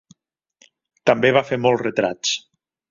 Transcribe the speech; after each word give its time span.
També 1.11 1.33
va 1.39 1.47
fer 1.51 1.63
molts 1.67 1.87
retrats. 1.91 2.37